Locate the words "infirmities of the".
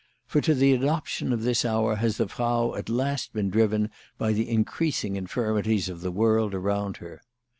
5.15-6.11